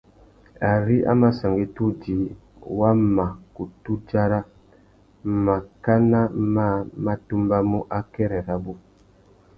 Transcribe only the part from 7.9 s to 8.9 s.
akêrê rabú.